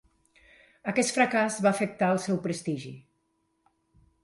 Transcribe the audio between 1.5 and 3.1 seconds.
va afectar el seu prestigi.